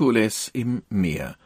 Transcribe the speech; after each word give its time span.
Herkules 0.00 0.48
im 0.54 0.80
Meer. 0.88 1.36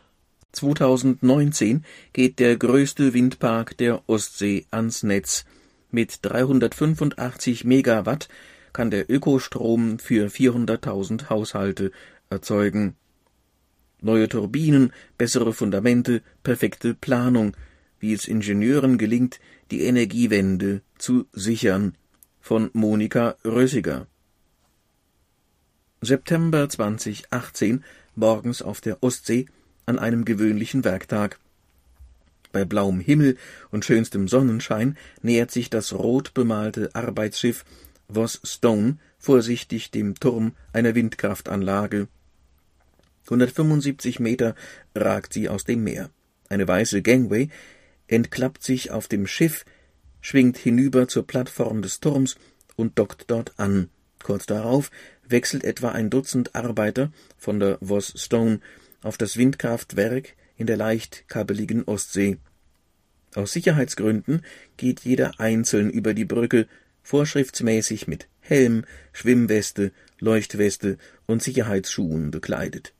2019 0.52 1.84
geht 2.12 2.38
der 2.38 2.56
größte 2.56 3.12
Windpark 3.12 3.76
der 3.78 4.08
Ostsee 4.08 4.64
ans 4.70 5.02
Netz. 5.02 5.44
Mit 5.90 6.20
385 6.22 7.64
Megawatt 7.64 8.28
kann 8.72 8.92
der 8.92 9.10
Ökostrom 9.10 9.98
für 9.98 10.28
400.000 10.28 11.30
Haushalte 11.30 11.90
erzeugen. 12.30 12.94
Neue 14.00 14.28
Turbinen, 14.28 14.92
bessere 15.18 15.52
Fundamente, 15.52 16.22
perfekte 16.44 16.94
Planung, 16.94 17.56
wie 17.98 18.12
es 18.12 18.28
Ingenieuren 18.28 18.98
gelingt, 18.98 19.40
die 19.72 19.82
Energiewende 19.82 20.82
zu 20.96 21.26
sichern. 21.32 21.96
Von 22.40 22.70
Monika 22.72 23.34
Rössiger. 23.44 24.06
September 26.00 26.68
2018, 26.68 27.82
morgens 28.16 28.62
auf 28.62 28.80
der 28.80 29.02
Ostsee, 29.02 29.46
an 29.86 29.98
einem 29.98 30.24
gewöhnlichen 30.24 30.84
Werktag. 30.84 31.38
Bei 32.52 32.64
blauem 32.64 33.00
Himmel 33.00 33.36
und 33.70 33.84
schönstem 33.84 34.28
Sonnenschein 34.28 34.96
nähert 35.22 35.50
sich 35.50 35.70
das 35.70 35.92
rot 35.92 36.34
bemalte 36.34 36.94
Arbeitsschiff 36.94 37.64
Voss 38.08 38.40
Stone 38.44 38.98
vorsichtig 39.18 39.90
dem 39.90 40.14
Turm 40.14 40.52
einer 40.72 40.94
Windkraftanlage. 40.94 42.08
175 43.24 44.20
Meter 44.20 44.54
ragt 44.94 45.32
sie 45.32 45.48
aus 45.48 45.64
dem 45.64 45.82
Meer. 45.82 46.10
Eine 46.48 46.68
weiße 46.68 47.02
Gangway 47.02 47.48
entklappt 48.06 48.62
sich 48.62 48.90
auf 48.90 49.08
dem 49.08 49.26
Schiff, 49.26 49.64
schwingt 50.20 50.58
hinüber 50.58 51.08
zur 51.08 51.26
Plattform 51.26 51.82
des 51.82 52.00
Turms 52.00 52.36
und 52.76 52.98
dockt 52.98 53.24
dort 53.30 53.54
an. 53.56 53.88
Kurz 54.22 54.46
darauf 54.46 54.90
wechselt 55.28 55.64
etwa 55.64 55.90
ein 55.90 56.10
Dutzend 56.10 56.54
Arbeiter 56.54 57.12
von 57.36 57.60
der 57.60 57.78
Voss 57.80 58.12
Stone 58.16 58.60
auf 59.02 59.18
das 59.18 59.36
Windkraftwerk 59.36 60.34
in 60.56 60.66
der 60.66 60.76
leicht 60.76 61.24
kabbeligen 61.28 61.84
Ostsee. 61.84 62.38
Aus 63.34 63.52
Sicherheitsgründen 63.52 64.42
geht 64.76 65.00
jeder 65.00 65.40
einzeln 65.40 65.90
über 65.90 66.14
die 66.14 66.24
Brücke, 66.24 66.66
vorschriftsmäßig 67.02 68.06
mit 68.06 68.28
Helm, 68.40 68.84
Schwimmweste, 69.12 69.92
Leuchtweste 70.20 70.98
und 71.26 71.42
Sicherheitsschuhen 71.42 72.30
bekleidet. 72.30 72.92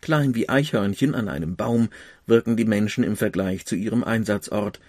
Klein 0.00 0.34
wie 0.34 0.48
Eichhörnchen 0.48 1.14
an 1.14 1.28
einem 1.28 1.56
Baum 1.56 1.90
wirken 2.26 2.56
die 2.56 2.64
Menschen 2.64 3.04
im 3.04 3.16
Vergleich 3.16 3.66
zu 3.66 3.76
ihrem 3.76 4.02
Einsatzort. 4.02 4.80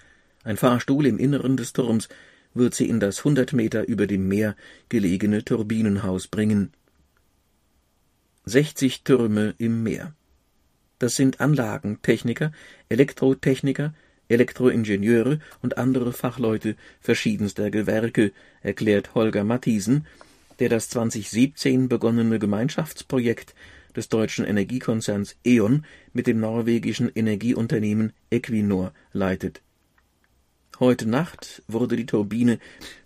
Ein 0.43 0.57
Fahrstuhl 0.57 1.05
im 1.05 1.19
Inneren 1.19 1.57
des 1.57 1.73
Turms 1.73 2.07
wird 2.53 2.75
sie 2.75 2.89
in 2.89 2.99
das 2.99 3.23
hundert 3.23 3.53
Meter 3.53 3.87
über 3.87 4.07
dem 4.07 4.27
Meer 4.27 4.55
gelegene 4.89 5.43
Turbinenhaus 5.43 6.27
bringen. 6.27 6.71
Sechzig 8.45 9.03
Türme 9.03 9.53
im 9.57 9.83
Meer. 9.83 10.13
Das 10.99 11.15
sind 11.15 11.39
Anlagentechniker, 11.39 12.51
Elektrotechniker, 12.89 13.93
Elektroingenieure 14.27 15.39
und 15.61 15.77
andere 15.77 16.13
Fachleute 16.13 16.75
verschiedenster 16.99 17.69
Gewerke, 17.69 18.31
erklärt 18.61 19.13
Holger 19.15 19.43
Mathiesen, 19.43 20.05
der 20.59 20.69
das 20.69 20.89
2017 20.89 21.89
begonnene 21.89 22.39
Gemeinschaftsprojekt 22.39 23.55
des 23.95 24.09
deutschen 24.09 24.45
Energiekonzerns 24.45 25.35
E.ON 25.43 25.85
mit 26.13 26.27
dem 26.27 26.39
norwegischen 26.39 27.11
Energieunternehmen 27.13 28.13
Equinor 28.29 28.93
leitet. 29.11 29.61
Heute 30.81 31.07
Nacht 31.07 31.61
wurde 31.67 31.95
die 31.95 32.07
Turbine 32.07 32.57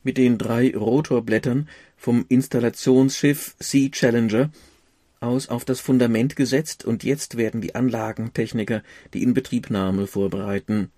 mit 0.02 0.18
den 0.18 0.38
drei 0.38 0.74
Rotorblättern 0.74 1.68
vom 1.98 2.24
Installationsschiff 2.30 3.58
Sea 3.60 3.90
Challenger 3.90 4.50
aus 5.20 5.50
auf 5.50 5.66
das 5.66 5.82
Fundament 5.82 6.38
gesetzt 6.38 6.86
und 6.86 7.04
jetzt 7.04 7.36
werden 7.36 7.60
die 7.60 7.76
Anlagentechniker 7.76 8.82
die 9.14 9.24
Inbetriebnahme 9.24 10.08
vorbereiten. 10.08 10.90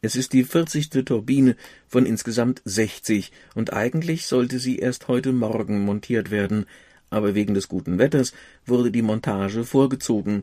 Es 0.00 0.16
ist 0.16 0.32
die 0.32 0.44
vierzigste 0.44 1.04
Turbine 1.04 1.56
von 1.86 2.06
insgesamt 2.06 2.62
sechzig 2.64 3.30
und 3.54 3.74
eigentlich 3.74 4.24
sollte 4.24 4.60
sie 4.60 4.78
erst 4.78 5.08
heute 5.08 5.34
Morgen 5.34 5.84
montiert 5.84 6.30
werden, 6.30 6.64
aber 7.10 7.34
wegen 7.34 7.52
des 7.52 7.68
guten 7.68 7.98
Wetters 7.98 8.32
wurde 8.64 8.90
die 8.90 9.02
Montage 9.02 9.62
vorgezogen. 9.62 10.42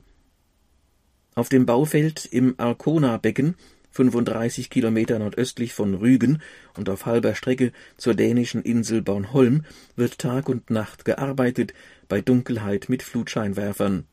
Auf 1.34 1.50
dem 1.50 1.66
Baufeld 1.66 2.24
im 2.24 2.54
Arkona-Becken 2.60 3.56
35 3.96 4.70
Kilometer 4.70 5.20
nordöstlich 5.20 5.74
von 5.74 5.94
Rügen 5.94 6.42
und 6.78 6.90
auf 6.90 7.06
halber 7.06 7.34
Strecke 7.34 7.72
zur 7.96 8.14
dänischen 8.14 8.62
Insel 8.62 9.02
Bornholm 9.02 9.64
wird 9.96 10.20
Tag 10.20 10.50
und 10.50 10.70
Nacht 10.70 11.06
gearbeitet, 11.06 11.74
bei 12.10 12.22
Dunkelheit 12.22 12.90
mit 12.90 13.04
Flutscheinwerfern. 13.04 14.06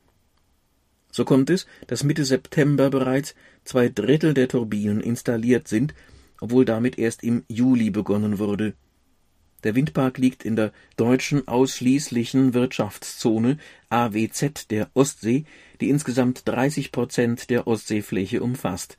So 1.11 1.25
kommt 1.25 1.49
es, 1.49 1.67
dass 1.87 2.03
Mitte 2.03 2.25
September 2.25 2.89
bereits 2.89 3.35
zwei 3.65 3.89
Drittel 3.89 4.33
der 4.33 4.47
Turbinen 4.47 5.01
installiert 5.01 5.67
sind, 5.67 5.93
obwohl 6.39 6.65
damit 6.65 6.97
erst 6.97 7.21
im 7.23 7.43
Juli 7.47 7.89
begonnen 7.89 8.39
wurde. 8.39 8.73
Der 9.63 9.75
Windpark 9.75 10.17
liegt 10.17 10.43
in 10.43 10.55
der 10.55 10.71
deutschen 10.97 11.47
ausschließlichen 11.47 12.53
Wirtschaftszone 12.53 13.57
AWZ 13.89 14.69
der 14.71 14.89
Ostsee, 14.93 15.45
die 15.81 15.89
insgesamt 15.89 16.47
30 16.47 16.91
Prozent 16.91 17.49
der 17.49 17.67
Ostseefläche 17.67 18.41
umfasst. 18.41 18.97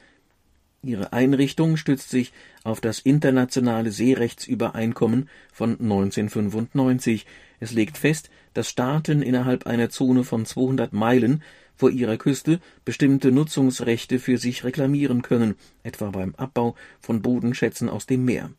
Ihre 0.84 1.12
Einrichtung 1.12 1.76
stützt 1.76 2.10
sich 2.10 2.32
auf 2.62 2.80
das 2.80 2.98
internationale 2.98 3.90
Seerechtsübereinkommen 3.90 5.28
von 5.52 5.80
1995. 5.80 7.26
Es 7.60 7.72
legt 7.72 7.96
fest, 7.96 8.30
dass 8.52 8.68
Staaten 8.68 9.22
innerhalb 9.22 9.66
einer 9.66 9.88
Zone 9.88 10.24
von 10.24 10.44
200 10.44 10.92
Meilen 10.92 11.42
vor 11.74 11.90
ihrer 11.90 12.16
Küste 12.16 12.60
bestimmte 12.84 13.32
Nutzungsrechte 13.32 14.18
für 14.18 14.38
sich 14.38 14.62
reklamieren 14.62 15.22
können, 15.22 15.54
etwa 15.82 16.10
beim 16.10 16.34
Abbau 16.36 16.76
von 17.00 17.22
Bodenschätzen 17.22 17.88
aus 17.88 18.06
dem 18.06 18.24
Meer. 18.24 18.50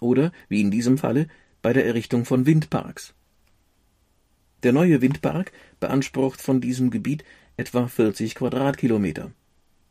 Oder, 0.00 0.32
wie 0.48 0.60
in 0.60 0.70
diesem 0.70 0.98
Falle, 0.98 1.26
bei 1.62 1.72
der 1.72 1.86
Errichtung 1.86 2.24
von 2.24 2.46
Windparks. 2.46 3.14
Der 4.62 4.72
neue 4.72 5.00
Windpark 5.00 5.52
beansprucht 5.80 6.40
von 6.40 6.60
diesem 6.60 6.90
Gebiet 6.90 7.24
etwa 7.56 7.88
40 7.88 8.34
Quadratkilometer. 8.34 9.32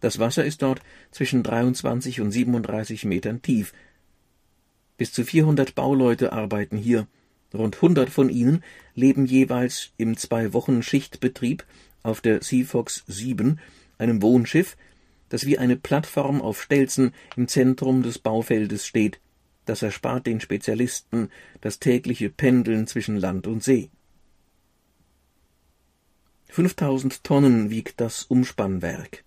Das 0.06 0.20
Wasser 0.20 0.46
ist 0.46 0.62
dort 0.62 0.82
zwischen 1.10 1.42
23 1.42 2.22
und 2.22 2.30
37 2.30 3.06
Metern 3.06 3.42
tief. 3.42 3.74
Bis 4.98 5.12
zu 5.12 5.24
400 5.24 5.74
Bauleute 5.74 6.32
arbeiten 6.32 6.78
hier. 6.78 7.08
Rund 7.56 7.78
100 7.78 8.12
von 8.12 8.30
ihnen 8.30 8.64
leben 8.94 9.26
jeweils 9.26 9.94
im 9.98 10.16
Zwei-Wochen-Schichtbetrieb 10.16 11.66
auf 12.04 12.22
der 12.22 12.44
Seafox 12.44 13.04
7, 13.08 13.60
einem 13.98 14.22
Wohnschiff, 14.22 14.78
das 15.30 15.48
wie 15.48 15.58
eine 15.58 15.76
Plattform 15.76 16.40
auf 16.40 16.62
Stelzen 16.62 17.12
im 17.36 17.48
Zentrum 17.48 18.04
des 18.04 18.20
Baufeldes 18.20 18.86
steht. 18.86 19.20
Das 19.66 19.82
erspart 19.82 20.28
den 20.28 20.40
Spezialisten 20.40 21.32
das 21.62 21.80
tägliche 21.80 22.30
Pendeln 22.30 22.86
zwischen 22.86 23.18
Land 23.18 23.48
und 23.48 23.64
See. 23.64 23.90
5000 26.50 27.24
Tonnen 27.24 27.72
wiegt 27.72 28.00
das 28.00 28.22
Umspannwerk. 28.26 29.26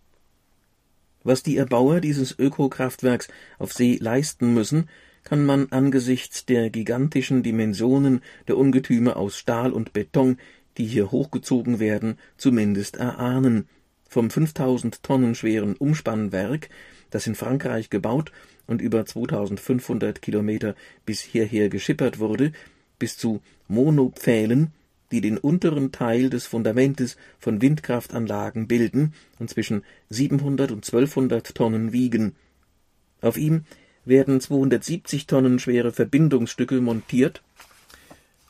Was 1.28 1.42
die 1.42 1.58
Erbauer 1.58 2.00
dieses 2.00 2.38
Ökokraftwerks 2.38 3.28
auf 3.58 3.74
See 3.74 3.98
leisten 4.00 4.54
müssen, 4.54 4.88
kann 5.24 5.44
man 5.44 5.70
angesichts 5.72 6.46
der 6.46 6.70
gigantischen 6.70 7.42
Dimensionen 7.42 8.22
der 8.46 8.56
Ungetüme 8.56 9.14
aus 9.14 9.36
Stahl 9.36 9.74
und 9.74 9.92
Beton, 9.92 10.38
die 10.78 10.86
hier 10.86 11.10
hochgezogen 11.10 11.80
werden, 11.80 12.16
zumindest 12.38 12.96
erahnen. 12.96 13.68
Vom 14.08 14.30
5000 14.30 15.02
Tonnen 15.02 15.34
schweren 15.34 15.76
Umspannwerk, 15.76 16.70
das 17.10 17.26
in 17.26 17.34
Frankreich 17.34 17.90
gebaut 17.90 18.32
und 18.66 18.80
über 18.80 19.04
2500 19.04 20.22
Kilometer 20.22 20.74
bis 21.04 21.20
hierher 21.20 21.68
geschippert 21.68 22.20
wurde, 22.20 22.52
bis 22.98 23.18
zu 23.18 23.42
Monopfählen, 23.68 24.72
die 25.10 25.20
den 25.20 25.38
unteren 25.38 25.92
Teil 25.92 26.30
des 26.30 26.46
Fundamentes 26.46 27.16
von 27.38 27.62
Windkraftanlagen 27.62 28.68
bilden 28.68 29.14
und 29.38 29.50
zwischen 29.50 29.82
700 30.10 30.70
und 30.70 30.84
1200 30.84 31.54
Tonnen 31.54 31.92
wiegen. 31.92 32.34
Auf 33.20 33.36
ihm 33.36 33.64
werden 34.04 34.40
270 34.40 35.26
Tonnen 35.26 35.58
schwere 35.58 35.92
Verbindungsstücke 35.92 36.80
montiert 36.80 37.42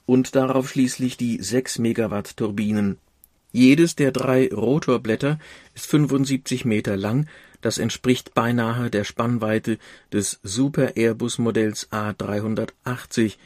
und 0.06 0.34
darauf 0.34 0.70
schließlich 0.70 1.16
die 1.16 1.42
6 1.42 1.78
Megawatt 1.78 2.36
Turbinen. 2.36 2.98
Jedes 3.52 3.96
der 3.96 4.12
drei 4.12 4.48
Rotorblätter 4.48 5.38
ist 5.74 5.86
75 5.86 6.64
Meter 6.64 6.96
lang, 6.96 7.26
das 7.60 7.78
entspricht 7.78 8.34
beinahe 8.34 8.90
der 8.90 9.04
Spannweite 9.04 9.78
des 10.12 10.38
Super 10.42 10.96
Airbus 10.96 11.38
Modells 11.38 11.90
A380. 11.90 13.36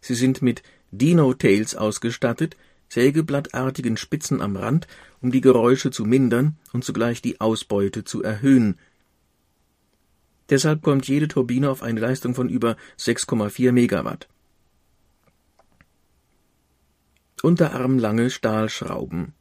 Sie 0.00 0.14
sind 0.14 0.42
mit 0.42 0.62
Dino-Tails 0.90 1.74
ausgestattet, 1.74 2.56
sägeblattartigen 2.88 3.96
Spitzen 3.96 4.40
am 4.40 4.56
Rand, 4.56 4.86
um 5.20 5.30
die 5.30 5.40
Geräusche 5.40 5.90
zu 5.90 6.04
mindern 6.04 6.56
und 6.72 6.84
zugleich 6.84 7.20
die 7.22 7.40
Ausbeute 7.40 8.04
zu 8.04 8.22
erhöhen. 8.22 8.78
Deshalb 10.50 10.82
kommt 10.82 11.06
jede 11.06 11.28
Turbine 11.28 11.70
auf 11.70 11.82
eine 11.82 12.00
Leistung 12.00 12.34
von 12.34 12.48
über 12.48 12.76
6,4 12.98 13.72
Megawatt. 13.72 14.28
Unterarmlange 17.42 18.30
Stahlschrauben 18.30 19.34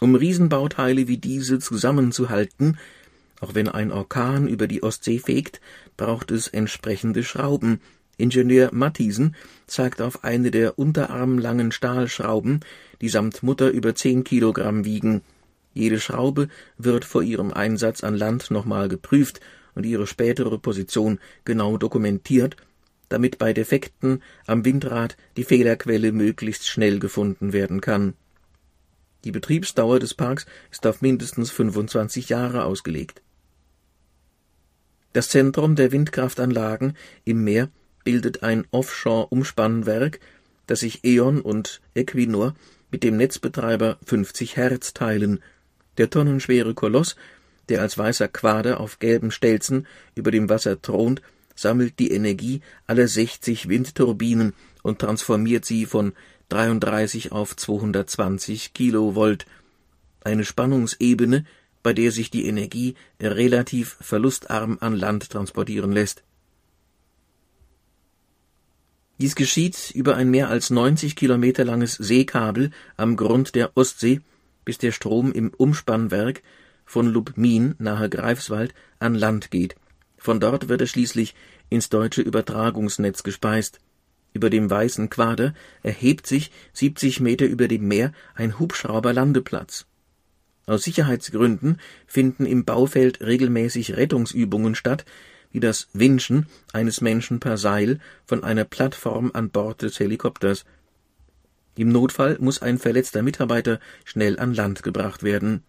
Um 0.00 0.14
Riesenbauteile 0.14 1.08
wie 1.08 1.18
diese 1.18 1.58
zusammenzuhalten, 1.58 2.78
auch 3.40 3.54
wenn 3.54 3.68
ein 3.68 3.90
Orkan 3.90 4.46
über 4.46 4.68
die 4.68 4.82
Ostsee 4.82 5.18
fegt, 5.18 5.60
braucht 5.96 6.30
es 6.30 6.46
entsprechende 6.46 7.24
Schrauben. 7.24 7.80
Ingenieur 8.20 8.70
Mathiesen 8.72 9.34
zeigt 9.66 10.00
auf 10.00 10.24
eine 10.24 10.50
der 10.50 10.78
unterarmlangen 10.78 11.72
Stahlschrauben, 11.72 12.60
die 13.00 13.08
samt 13.08 13.42
Mutter 13.42 13.70
über 13.70 13.94
zehn 13.94 14.24
Kilogramm 14.24 14.84
wiegen. 14.84 15.22
Jede 15.74 16.00
Schraube 16.00 16.48
wird 16.78 17.04
vor 17.04 17.22
ihrem 17.22 17.52
Einsatz 17.52 18.02
an 18.04 18.14
Land 18.14 18.50
nochmal 18.50 18.88
geprüft 18.88 19.40
und 19.74 19.86
ihre 19.86 20.06
spätere 20.06 20.58
Position 20.58 21.20
genau 21.44 21.76
dokumentiert, 21.76 22.56
damit 23.08 23.38
bei 23.38 23.52
Defekten 23.52 24.22
am 24.46 24.64
Windrad 24.64 25.16
die 25.36 25.44
Fehlerquelle 25.44 26.12
möglichst 26.12 26.66
schnell 26.66 26.98
gefunden 26.98 27.52
werden 27.52 27.80
kann. 27.80 28.14
Die 29.24 29.32
Betriebsdauer 29.32 29.98
des 29.98 30.14
Parks 30.14 30.46
ist 30.70 30.86
auf 30.86 31.02
mindestens 31.02 31.50
25 31.50 32.28
Jahre 32.30 32.64
ausgelegt. 32.64 33.22
Das 35.12 35.28
Zentrum 35.28 35.74
der 35.74 35.92
Windkraftanlagen 35.92 36.96
im 37.24 37.44
Meer 37.44 37.68
bildet 38.04 38.42
ein 38.42 38.66
Offshore-Umspannwerk, 38.70 40.20
das 40.66 40.80
sich 40.80 41.04
E.ON 41.04 41.40
und 41.40 41.80
Equinor 41.94 42.54
mit 42.90 43.02
dem 43.02 43.16
Netzbetreiber 43.16 43.98
50 44.04 44.56
Hertz 44.56 44.94
teilen. 44.94 45.42
Der 45.98 46.10
tonnenschwere 46.10 46.74
Koloss, 46.74 47.16
der 47.68 47.80
als 47.80 47.98
weißer 47.98 48.28
Quader 48.28 48.80
auf 48.80 48.98
gelben 48.98 49.30
Stelzen 49.30 49.86
über 50.14 50.30
dem 50.30 50.48
Wasser 50.48 50.80
thront, 50.80 51.22
sammelt 51.54 51.98
die 51.98 52.10
Energie 52.10 52.62
aller 52.86 53.06
60 53.06 53.68
Windturbinen 53.68 54.54
und 54.82 54.98
transformiert 54.98 55.64
sie 55.64 55.86
von 55.86 56.12
33 56.48 57.32
auf 57.32 57.54
220 57.54 58.72
Kilovolt, 58.72 59.46
eine 60.22 60.44
Spannungsebene, 60.44 61.44
bei 61.82 61.92
der 61.92 62.12
sich 62.12 62.30
die 62.30 62.46
Energie 62.46 62.94
relativ 63.20 63.96
verlustarm 64.00 64.78
an 64.80 64.94
Land 64.94 65.30
transportieren 65.30 65.92
lässt. 65.92 66.22
Dies 69.20 69.34
geschieht 69.34 69.90
über 69.94 70.16
ein 70.16 70.30
mehr 70.30 70.48
als 70.48 70.70
90 70.70 71.14
Kilometer 71.14 71.62
langes 71.62 71.92
Seekabel 71.92 72.70
am 72.96 73.16
Grund 73.16 73.54
der 73.54 73.76
Ostsee, 73.76 74.22
bis 74.64 74.78
der 74.78 74.92
Strom 74.92 75.30
im 75.32 75.52
Umspannwerk 75.54 76.42
von 76.86 77.06
Lubmin 77.06 77.74
nahe 77.78 78.08
Greifswald 78.08 78.72
an 78.98 79.14
Land 79.14 79.50
geht. 79.50 79.76
Von 80.16 80.40
dort 80.40 80.70
wird 80.70 80.80
er 80.80 80.86
schließlich 80.86 81.34
ins 81.68 81.90
deutsche 81.90 82.22
Übertragungsnetz 82.22 83.22
gespeist. 83.22 83.80
Über 84.32 84.48
dem 84.48 84.70
weißen 84.70 85.10
Quader 85.10 85.52
erhebt 85.82 86.26
sich 86.26 86.50
70 86.72 87.20
Meter 87.20 87.44
über 87.44 87.68
dem 87.68 87.88
Meer 87.88 88.12
ein 88.34 88.58
Hubschrauberlandeplatz. 88.58 89.84
Aus 90.64 90.84
Sicherheitsgründen 90.84 91.78
finden 92.06 92.46
im 92.46 92.64
Baufeld 92.64 93.20
regelmäßig 93.20 93.96
Rettungsübungen 93.96 94.74
statt, 94.74 95.04
wie 95.52 95.60
das 95.60 95.88
Winschen 95.92 96.46
eines 96.72 97.00
Menschen 97.00 97.40
per 97.40 97.56
Seil 97.56 97.98
von 98.26 98.44
einer 98.44 98.64
Plattform 98.64 99.30
an 99.34 99.50
Bord 99.50 99.82
des 99.82 99.98
Helikopters. 99.98 100.64
Im 101.76 101.88
Notfall 101.88 102.36
muss 102.40 102.62
ein 102.62 102.78
verletzter 102.78 103.22
Mitarbeiter 103.22 103.80
schnell 104.04 104.38
an 104.38 104.54
Land 104.54 104.82
gebracht 104.82 105.22
werden. 105.22 105.62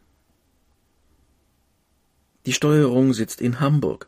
Die 2.45 2.53
Steuerung 2.53 3.13
sitzt 3.13 3.39
in 3.39 3.59
Hamburg. 3.59 4.07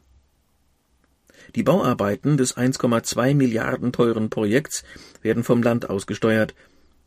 Die 1.55 1.63
Bauarbeiten 1.63 2.37
des 2.37 2.57
1,2 2.57 3.35
Milliarden 3.35 3.91
teuren 3.93 4.29
Projekts 4.29 4.83
werden 5.21 5.43
vom 5.43 5.61
Land 5.61 5.89
ausgesteuert, 5.89 6.55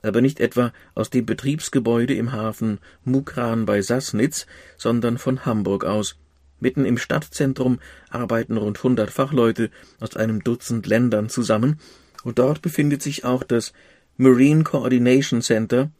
aber 0.02 0.20
nicht 0.20 0.38
etwa 0.38 0.72
aus 0.94 1.10
dem 1.10 1.26
Betriebsgebäude 1.26 2.14
im 2.14 2.30
Hafen 2.30 2.78
Mukran 3.04 3.66
bei 3.66 3.82
Sassnitz, 3.82 4.46
sondern 4.76 5.18
von 5.18 5.44
Hamburg 5.44 5.84
aus. 5.84 6.16
Mitten 6.60 6.84
im 6.84 6.98
Stadtzentrum 6.98 7.80
arbeiten 8.08 8.56
rund 8.56 8.78
100 8.78 9.10
Fachleute 9.10 9.70
aus 10.00 10.16
einem 10.16 10.42
Dutzend 10.42 10.86
Ländern 10.86 11.28
zusammen, 11.28 11.78
und 12.24 12.38
dort 12.38 12.62
befindet 12.62 13.02
sich 13.02 13.24
auch 13.24 13.44
das 13.44 13.72
Marine 14.16 14.64
Coordination 14.64 15.42
Center, 15.42 15.90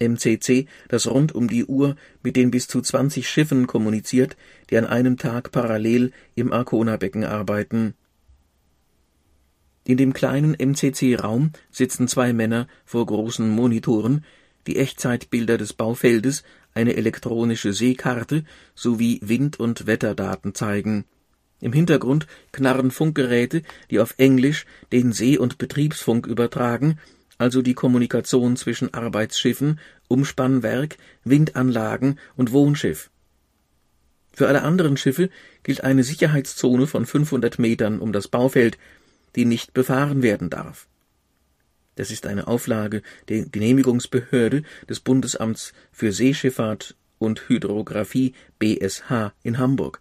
MCC, 0.00 0.66
das 0.88 1.06
rund 1.06 1.34
um 1.34 1.48
die 1.48 1.64
Uhr 1.64 1.96
mit 2.22 2.36
den 2.36 2.50
bis 2.50 2.68
zu 2.68 2.80
20 2.80 3.28
Schiffen 3.28 3.66
kommuniziert, 3.66 4.36
die 4.70 4.78
an 4.78 4.86
einem 4.86 5.16
Tag 5.16 5.52
parallel 5.52 6.12
im 6.34 6.52
Arkona-Becken 6.52 7.24
arbeiten. 7.24 7.94
In 9.84 9.96
dem 9.96 10.12
kleinen 10.12 10.54
MCC-Raum 10.58 11.52
sitzen 11.70 12.08
zwei 12.08 12.32
Männer 12.32 12.66
vor 12.84 13.06
großen 13.06 13.48
Monitoren, 13.48 14.24
die 14.66 14.78
Echtzeitbilder 14.78 15.58
des 15.58 15.74
Baufeldes, 15.74 16.42
eine 16.76 16.96
elektronische 16.96 17.72
Seekarte 17.72 18.44
sowie 18.74 19.20
Wind- 19.22 19.58
und 19.58 19.86
Wetterdaten 19.86 20.54
zeigen. 20.54 21.04
Im 21.60 21.72
Hintergrund 21.72 22.26
knarren 22.52 22.90
Funkgeräte, 22.90 23.62
die 23.90 23.98
auf 23.98 24.14
Englisch 24.18 24.66
den 24.92 25.12
See- 25.12 25.38
und 25.38 25.58
Betriebsfunk 25.58 26.26
übertragen, 26.26 26.98
also 27.38 27.62
die 27.62 27.74
Kommunikation 27.74 28.56
zwischen 28.56 28.92
Arbeitsschiffen, 28.92 29.80
Umspannwerk, 30.08 30.96
Windanlagen 31.24 32.18
und 32.36 32.52
Wohnschiff. 32.52 33.10
Für 34.32 34.48
alle 34.48 34.62
anderen 34.62 34.98
Schiffe 34.98 35.30
gilt 35.62 35.82
eine 35.82 36.04
Sicherheitszone 36.04 36.86
von 36.86 37.06
500 37.06 37.58
Metern 37.58 38.00
um 38.00 38.12
das 38.12 38.28
Baufeld, 38.28 38.76
die 39.34 39.46
nicht 39.46 39.72
befahren 39.72 40.22
werden 40.22 40.50
darf. 40.50 40.88
Das 41.96 42.10
ist 42.10 42.26
eine 42.26 42.46
Auflage 42.46 43.02
der 43.28 43.46
Genehmigungsbehörde 43.46 44.62
des 44.88 45.00
Bundesamts 45.00 45.72
für 45.90 46.12
Seeschifffahrt 46.12 46.94
und 47.18 47.48
Hydrographie 47.48 48.34
BSH 48.58 49.32
in 49.42 49.58
Hamburg. 49.58 50.00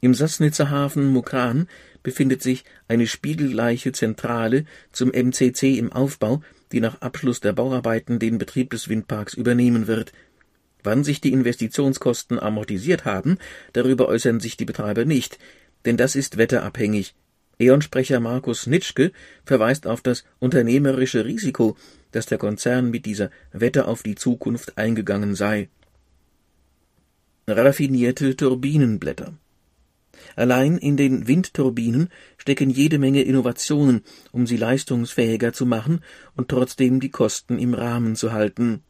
Im 0.00 0.14
Sassnitzer 0.14 0.68
Hafen 0.68 1.06
Mukran 1.06 1.68
befindet 2.02 2.42
sich 2.42 2.64
eine 2.88 3.06
spiegelgleiche 3.06 3.92
Zentrale 3.92 4.64
zum 4.90 5.10
MCC 5.10 5.78
im 5.78 5.92
Aufbau, 5.92 6.42
die 6.72 6.80
nach 6.80 7.00
Abschluss 7.00 7.40
der 7.40 7.52
Bauarbeiten 7.52 8.18
den 8.18 8.38
Betrieb 8.38 8.70
des 8.70 8.88
Windparks 8.88 9.34
übernehmen 9.34 9.86
wird. 9.86 10.12
Wann 10.82 11.04
sich 11.04 11.20
die 11.20 11.32
Investitionskosten 11.32 12.40
amortisiert 12.40 13.04
haben, 13.04 13.38
darüber 13.74 14.08
äußern 14.08 14.40
sich 14.40 14.56
die 14.56 14.64
Betreiber 14.64 15.04
nicht, 15.04 15.38
denn 15.84 15.96
das 15.96 16.16
ist 16.16 16.36
wetterabhängig. 16.36 17.14
E.ON-Sprecher 17.62 18.20
Markus 18.20 18.66
Nitschke 18.66 19.12
verweist 19.44 19.86
auf 19.86 20.00
das 20.00 20.24
unternehmerische 20.38 21.24
Risiko, 21.24 21.76
das 22.10 22.26
der 22.26 22.38
Konzern 22.38 22.90
mit 22.90 23.06
dieser 23.06 23.30
Wette 23.52 23.86
auf 23.86 24.02
die 24.02 24.14
Zukunft 24.14 24.76
eingegangen 24.76 25.34
sei. 25.34 25.68
Raffinierte 27.46 28.36
Turbinenblätter 28.36 29.34
Allein 30.36 30.78
in 30.78 30.96
den 30.96 31.26
Windturbinen 31.26 32.08
stecken 32.38 32.70
jede 32.70 32.98
Menge 32.98 33.22
Innovationen, 33.22 34.02
um 34.30 34.46
sie 34.46 34.56
leistungsfähiger 34.56 35.52
zu 35.52 35.66
machen 35.66 36.00
und 36.36 36.48
trotzdem 36.48 37.00
die 37.00 37.10
Kosten 37.10 37.58
im 37.58 37.74
Rahmen 37.74 38.16
zu 38.16 38.32
halten. 38.32 38.82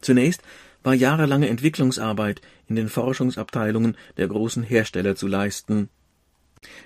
Zunächst 0.00 0.42
war 0.82 0.94
jahrelange 0.94 1.48
Entwicklungsarbeit 1.48 2.40
in 2.66 2.76
den 2.76 2.88
Forschungsabteilungen 2.88 3.96
der 4.16 4.28
großen 4.28 4.62
Hersteller 4.62 5.14
zu 5.14 5.28
leisten. 5.28 5.88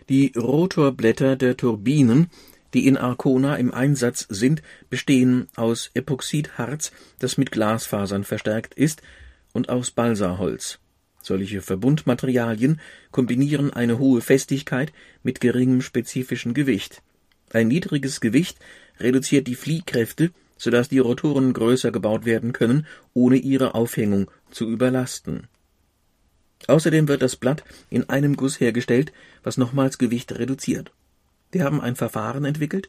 Die 0.09 0.33
Rotorblätter 0.37 1.37
der 1.37 1.57
Turbinen, 1.57 2.29
die 2.75 2.87
in 2.87 2.97
Arkona 2.97 3.57
im 3.57 3.73
Einsatz 3.73 4.27
sind, 4.29 4.63
bestehen 4.91 5.49
aus 5.57 5.91
Epoxidharz, 5.95 6.93
das 7.19 7.39
mit 7.39 7.51
Glasfasern 7.51 8.25
verstärkt 8.25 8.75
ist, 8.75 9.03
und 9.53 9.69
aus 9.69 9.91
Balsaholz. 9.91 10.79
Solche 11.23 11.61
Verbundmaterialien 11.61 12.81
kombinieren 13.11 13.73
eine 13.73 13.99
hohe 13.99 14.21
Festigkeit 14.21 14.93
mit 15.23 15.41
geringem 15.41 15.81
spezifischen 15.81 16.55
Gewicht. 16.55 17.03
Ein 17.53 17.69
niedriges 17.69 18.21
Gewicht 18.21 18.59
reduziert 19.01 19.47
die 19.47 19.55
Fliehkräfte, 19.55 20.31
sodass 20.57 20.89
die 20.89 20.99
Rotoren 20.99 21.53
größer 21.53 21.91
gebaut 21.91 22.27
werden 22.27 22.53
können, 22.53 22.87
ohne 23.13 23.37
ihre 23.37 23.75
Aufhängung 23.75 24.31
zu 24.51 24.69
überlasten 24.69 25.49
Außerdem 26.67 27.09
wird 27.09 27.23
das 27.23 27.37
Blatt 27.37 27.65
in 27.91 28.09
einem 28.09 28.37
Guss 28.37 28.61
hergestellt, 28.61 29.13
was 29.43 29.57
nochmals 29.57 29.99
Gewicht 29.99 30.33
reduziert. 30.33 30.93
Wir 31.53 31.65
haben 31.65 31.81
ein 31.81 31.97
Verfahren 31.97 32.45
entwickelt, 32.45 32.89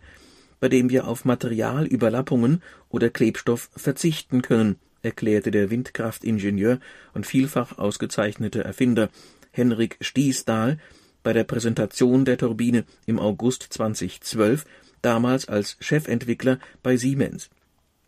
bei 0.59 0.69
dem 0.69 0.89
wir 0.89 1.07
auf 1.07 1.25
Materialüberlappungen 1.25 2.63
oder 2.89 3.09
Klebstoff 3.09 3.69
verzichten 3.75 4.41
können, 4.41 4.77
erklärte 5.03 5.51
der 5.51 5.69
Windkraftingenieur 5.69 6.79
und 7.13 7.25
vielfach 7.25 7.77
ausgezeichnete 7.77 8.63
Erfinder 8.63 9.09
Henrik 9.51 9.97
Stiesdahl 10.01 10.79
bei 11.23 11.33
der 11.33 11.43
Präsentation 11.43 12.25
der 12.25 12.37
Turbine 12.37 12.85
im 13.05 13.19
August 13.19 13.67
2012, 13.69 14.65
damals 15.01 15.47
als 15.47 15.77
Chefentwickler 15.79 16.59
bei 16.81 16.97
Siemens. 16.97 17.49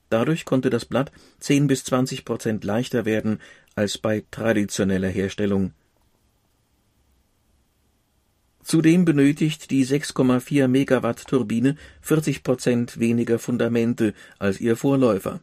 Dadurch 0.09 0.45
konnte 0.45 0.69
das 0.69 0.85
Blatt 0.85 1.11
10 1.39 1.67
bis 1.67 1.83
20 1.83 2.25
Prozent 2.25 2.63
leichter 2.63 3.05
werden 3.05 3.39
als 3.79 3.97
bei 3.97 4.25
traditioneller 4.29 5.07
Herstellung. 5.07 5.71
Zudem 8.61 9.05
benötigt 9.05 9.71
die 9.71 9.85
6,4 9.85 10.67
Megawatt 10.67 11.25
Turbine 11.25 11.77
40 12.01 12.43
Prozent 12.43 12.99
weniger 12.99 13.39
Fundamente 13.39 14.13
als 14.37 14.59
ihr 14.59 14.75
Vorläufer. 14.75 15.39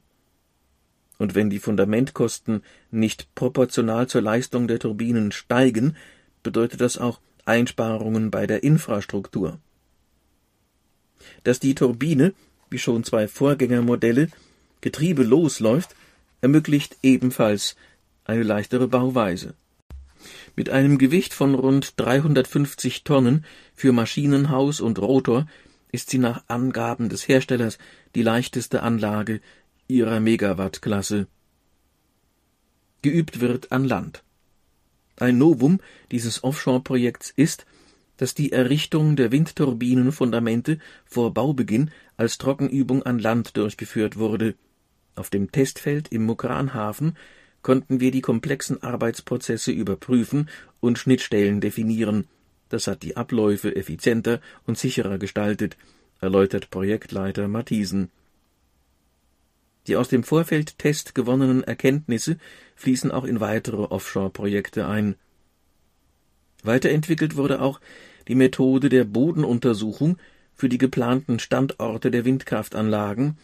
und 1.19 1.35
wenn 1.35 1.49
die 1.49 1.61
Fundamentkosten 1.67 2.63
nicht 2.91 3.35
proportional 3.35 4.07
zur 4.07 4.21
Leistung 4.21 4.69
der 4.69 4.79
Turbinen 4.79 5.33
steigen, 5.33 5.97
bedeutet 6.43 6.83
das 6.83 6.99
auch 6.99 7.21
Einsparungen 7.47 8.31
bei 8.31 8.47
der 8.47 8.63
Infrastruktur. 8.63 9.59
Dass 11.43 11.59
die 11.59 11.75
Turbine, 11.75 12.35
wie 12.69 12.79
schon 12.79 13.03
zwei 13.03 13.29
Vorgängermodelle, 13.29 14.29
getriebelos 14.83 15.59
läuft, 15.61 15.97
ermöglicht 16.43 16.99
ebenfalls 17.03 17.77
eine 18.27 18.43
leichtere 18.43 18.89
Bauweise. 18.89 19.55
Mit 20.55 20.71
einem 20.71 20.99
Gewicht 20.99 21.35
von 21.35 21.55
rund 21.55 21.95
350 21.99 23.05
Tonnen 23.05 23.45
für 23.75 23.93
Maschinenhaus 23.93 24.81
und 24.81 24.99
Rotor 24.99 25.47
ist 25.93 26.11
sie 26.11 26.19
nach 26.19 26.45
Angaben 26.49 27.09
des 27.09 27.29
Herstellers 27.29 27.79
die 28.15 28.23
leichteste 28.23 28.83
Anlage 28.83 29.41
ihrer 29.89 30.21
Megawattklasse. 30.21 31.27
Geübt 33.03 33.41
wird 33.41 33.71
an 33.73 33.85
Land. 33.85 34.25
Ein 35.17 35.39
Novum 35.39 35.81
dieses 36.11 36.43
Offshore-Projekts 36.43 37.33
ist, 37.37 37.67
dass 38.17 38.35
die 38.35 38.53
Errichtung 38.53 39.17
der 39.17 39.31
Windturbinenfundamente 39.31 40.79
vor 41.05 41.33
Baubeginn 41.33 41.91
als 42.17 42.39
Trockenübung 42.39 43.03
an 43.03 43.19
Land 43.19 43.57
durchgeführt 43.57 44.17
wurde. 44.17 44.55
Auf 45.15 45.31
dem 45.31 45.53
Testfeld 45.53 46.09
im 46.13 46.25
Mukranhafen 46.25 47.17
konnten 47.63 48.01
wir 48.01 48.11
die 48.11 48.21
komplexen 48.21 48.83
Arbeitsprozesse 48.83 49.73
überprüfen 49.73 50.49
und 50.81 50.99
Schnittstellen 50.99 51.61
definieren. 51.61 52.27
Das 52.69 52.87
hat 52.87 53.03
die 53.03 53.17
Abläufe 53.17 53.75
effizienter 53.75 54.41
und 54.67 54.79
sicherer 54.79 55.19
gestaltet, 55.19 55.77
erläutert 56.21 56.71
Projektleiter 56.71 57.49
Matthiesen. 57.49 58.11
Die 59.87 59.97
aus 59.97 60.09
dem 60.09 60.25
Vorfeldtest 60.25 61.15
gewonnenen 61.15 61.63
Erkenntnisse 61.63 62.39
fließen 62.75 63.11
auch 63.13 63.25
in 63.25 63.41
weitere 63.41 63.83
Offshore-Projekte 63.83 64.87
ein. 64.87 65.15
Weiterentwickelt 66.63 67.37
wurde 67.37 67.61
auch 67.61 67.81
die 68.27 68.35
Methode 68.35 68.89
der 68.89 69.05
Bodenuntersuchung 69.05 70.19
für 70.55 70.69
die 70.69 70.79
geplanten 70.79 71.39
Standorte 71.39 72.11
der 72.11 72.25
Windkraftanlagen, 72.25 73.39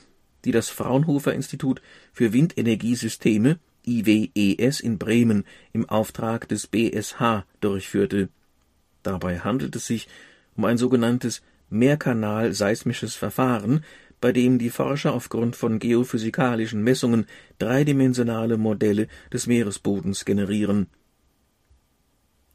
die 0.45 0.51
das 0.51 0.71
Fraunhofer 0.71 1.33
Institut 1.33 1.81
für 2.13 2.33
Windenergiesysteme 2.33 3.61
IWES 3.87 4.81
in 4.81 4.99
Bremen 4.99 5.45
im 5.73 5.89
Auftrag 5.89 6.49
des 6.49 6.67
BSH 6.67 7.45
durchführte. 7.61 8.29
Dabei 9.03 9.41
handelt 9.41 9.77
es 9.77 9.87
sich 9.87 10.09
um 10.57 10.65
ein 10.65 10.79
sogenanntes 10.79 11.43
Mehrkanal-seismisches 11.71 13.15
Verfahren, 13.15 13.85
bei 14.21 14.33
dem 14.33 14.59
die 14.59 14.71
Forscher 14.71 15.13
aufgrund 15.15 15.57
von 15.57 15.79
geophysikalischen 15.79 16.83
Messungen 16.83 17.27
dreidimensionale 17.59 18.57
Modelle 18.57 19.09
des 19.33 19.47
Meeresbodens 19.47 20.25
generieren. 20.25 20.87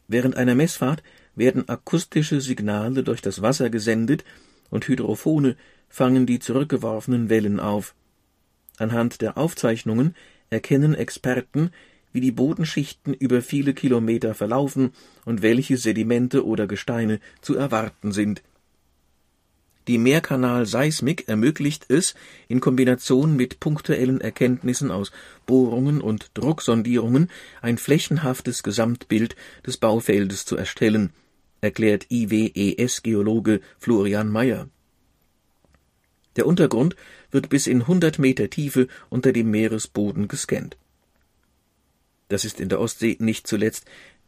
Während 0.07 0.37
einer 0.37 0.55
Messfahrt 0.55 1.03
werden 1.35 1.67
akustische 1.67 2.39
Signale 2.39 3.03
durch 3.03 3.21
das 3.21 3.41
Wasser 3.41 3.69
gesendet 3.69 4.23
und 4.69 4.87
Hydrophone 4.87 5.55
fangen 5.89 6.25
die 6.25 6.39
zurückgeworfenen 6.39 7.29
Wellen 7.29 7.59
auf. 7.59 7.93
Anhand 8.77 9.21
der 9.21 9.37
Aufzeichnungen 9.37 10.15
erkennen 10.49 10.95
Experten, 10.95 11.71
wie 12.13 12.21
die 12.21 12.31
Bodenschichten 12.31 13.13
über 13.13 13.41
viele 13.41 13.73
Kilometer 13.73 14.33
verlaufen 14.33 14.91
und 15.25 15.41
welche 15.41 15.77
Sedimente 15.77 16.45
oder 16.45 16.67
Gesteine 16.67 17.19
zu 17.41 17.55
erwarten 17.55 18.11
sind 18.11 18.41
die 19.87 19.97
Mehrkanal-Seismik 19.97 21.29
ermöglicht 21.29 21.85
es, 21.87 22.13
in 22.49 22.59
Kombination 22.59 23.37
mit 23.37 23.61
punktuellen 23.61 24.19
Erkenntnissen 24.19 24.91
aus 24.91 25.11
Bohrungen 25.45 26.01
und 26.01 26.31
Drucksondierungen 26.33 27.29
ein 27.61 27.77
flächenhaftes 27.77 28.63
Gesamtbild 28.63 29.37
des 29.65 29.77
Baufeldes 29.77 30.45
zu 30.45 30.57
erstellen, 30.57 31.11
erklärt 31.61 32.07
IWES-Geologe 32.09 33.61
Florian 33.79 34.29
Mayer. 34.29 34.67
Der 36.35 36.45
Untergrund 36.45 36.97
wird 37.31 37.49
bis 37.49 37.67
in 37.67 37.81
100 37.81 38.19
Meter 38.19 38.49
Tiefe 38.49 38.87
unter 39.09 39.31
dem 39.31 39.51
Meeresboden 39.51 40.27
gescannt. 40.27 40.77
Das 42.29 42.45
ist 42.45 42.59
in 42.59 42.69
der 42.69 42.79
Ostsee 42.79 43.17
nicht 43.19 43.47
zuletzt 43.47 43.85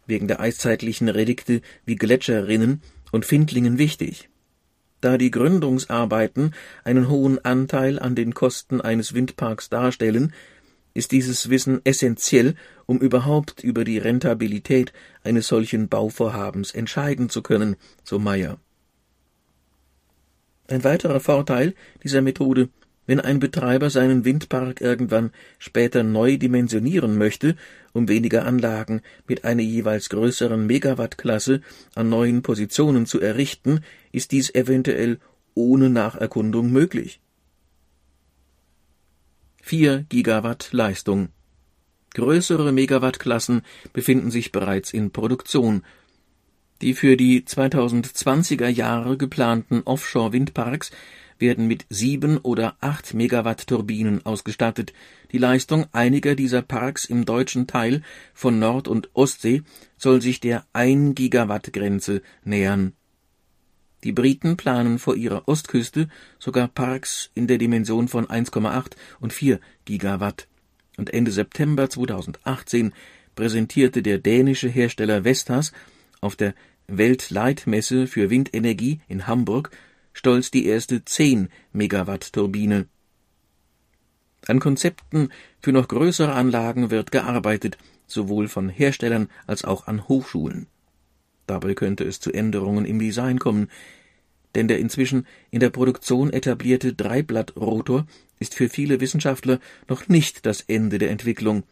wegen 0.07 0.27
der 0.27 0.39
eiszeitlichen 0.39 1.09
Relikte 1.09 1.61
wie 1.85 1.95
Gletscherrinnen 1.95 2.81
und 3.11 3.25
Findlingen 3.25 3.77
wichtig 3.77 4.29
da 5.01 5.17
die 5.17 5.31
Gründungsarbeiten 5.31 6.53
einen 6.83 7.09
hohen 7.09 7.43
Anteil 7.43 7.99
an 7.99 8.15
den 8.15 8.33
Kosten 8.33 8.81
eines 8.81 9.13
Windparks 9.13 9.69
darstellen, 9.69 10.33
ist 10.93 11.11
dieses 11.11 11.49
Wissen 11.49 11.81
essentiell, 11.83 12.55
um 12.85 12.99
überhaupt 12.99 13.63
über 13.63 13.83
die 13.83 13.99
Rentabilität 13.99 14.91
eines 15.23 15.47
solchen 15.47 15.87
Bauvorhabens 15.87 16.71
entscheiden 16.71 17.29
zu 17.29 17.41
können, 17.41 17.75
so 18.03 18.19
Meyer. 18.19 18.57
Ein 20.67 20.83
weiterer 20.83 21.19
Vorteil 21.19 21.73
dieser 22.03 22.21
Methode 22.21 22.69
wenn 23.09 23.19
ein 23.19 23.39
Betreiber 23.39 23.89
seinen 23.89 24.23
Windpark 24.23 24.81
irgendwann 24.81 25.31
später 25.57 26.03
neu 26.03 26.37
dimensionieren 26.37 27.17
möchte, 27.17 27.55
um 27.91 28.07
weniger 28.07 28.45
Anlagen 28.45 29.01
mit 29.27 29.45
einer 29.45 29.63
jeweils 29.63 30.09
größeren 30.09 30.67
Megawattklasse 30.67 31.61
an 31.95 32.09
neuen 32.09 32.43
Positionen 32.43 33.07
zu 33.07 33.19
errichten, 33.19 33.79
ist 34.11 34.31
dies 34.31 34.53
eventuell 34.53 35.17
ohne 35.55 35.89
Nacherkundung 35.89 36.71
möglich. 36.71 37.19
4 39.63 40.05
Gigawatt 40.07 40.69
Leistung 40.71 41.29
Größere 42.13 42.71
Megawattklassen 42.71 43.63
befinden 43.91 44.29
sich 44.29 44.51
bereits 44.51 44.93
in 44.93 45.09
Produktion. 45.09 45.83
Die 46.83 46.93
für 46.93 47.17
die 47.17 47.41
2020er 47.41 48.67
Jahre 48.67 49.17
geplanten 49.17 49.81
Offshore-Windparks 49.83 50.91
werden 51.39 51.67
mit 51.67 51.85
sieben 51.89 52.37
oder 52.37 52.77
acht 52.81 53.13
Megawatt 53.13 53.67
Turbinen 53.67 54.25
ausgestattet. 54.25 54.93
Die 55.31 55.37
Leistung 55.37 55.85
einiger 55.91 56.35
dieser 56.35 56.61
Parks 56.61 57.05
im 57.05 57.25
deutschen 57.25 57.67
Teil 57.67 58.01
von 58.33 58.59
Nord- 58.59 58.87
und 58.87 59.09
Ostsee 59.13 59.63
soll 59.97 60.21
sich 60.21 60.39
der 60.39 60.65
1 60.73 61.15
Gigawatt 61.15 61.73
Grenze 61.73 62.21
nähern. 62.43 62.93
Die 64.03 64.11
Briten 64.11 64.55
planen 64.55 64.97
vor 64.97 65.15
ihrer 65.15 65.47
Ostküste 65.47 66.07
sogar 66.39 66.67
Parks 66.67 67.31
in 67.33 67.47
der 67.47 67.57
Dimension 67.57 68.07
von 68.07 68.27
1,8 68.27 68.93
und 69.19 69.33
4 69.33 69.59
Gigawatt. 69.85 70.47
Und 70.97 71.13
Ende 71.13 71.31
September 71.31 71.89
2018 71.89 72.93
präsentierte 73.35 74.01
der 74.01 74.17
dänische 74.17 74.69
Hersteller 74.69 75.23
Vestas 75.23 75.71
auf 76.21 76.35
der 76.35 76.53
Weltleitmesse 76.87 78.07
für 78.07 78.29
Windenergie 78.29 79.01
in 79.07 79.27
Hamburg 79.27 79.71
stolz 80.13 80.51
die 80.51 80.65
erste 80.65 81.03
10 81.03 81.49
Megawatt 81.71 82.33
Turbine. 82.33 82.87
An 84.47 84.59
Konzepten 84.59 85.29
für 85.61 85.71
noch 85.71 85.87
größere 85.87 86.33
Anlagen 86.33 86.91
wird 86.91 87.11
gearbeitet, 87.11 87.77
sowohl 88.07 88.47
von 88.47 88.69
Herstellern 88.69 89.29
als 89.47 89.63
auch 89.63 89.87
an 89.87 90.07
Hochschulen. 90.07 90.67
Dabei 91.45 91.73
könnte 91.73 92.03
es 92.03 92.19
zu 92.19 92.31
Änderungen 92.31 92.85
im 92.85 92.99
Design 92.99 93.39
kommen, 93.39 93.69
denn 94.55 94.67
der 94.67 94.79
inzwischen 94.79 95.27
in 95.51 95.59
der 95.59 95.69
Produktion 95.69 96.31
etablierte 96.31 96.93
Dreiblattrotor 96.93 98.07
ist 98.39 98.55
für 98.55 98.69
viele 98.69 98.99
Wissenschaftler 98.99 99.59
noch 99.87 100.07
nicht 100.07 100.45
das 100.45 100.61
Ende 100.61 100.97
der 100.97 101.11
Entwicklung. 101.11 101.63